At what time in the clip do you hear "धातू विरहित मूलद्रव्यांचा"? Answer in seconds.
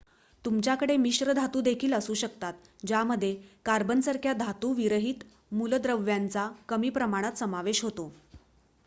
4.33-6.49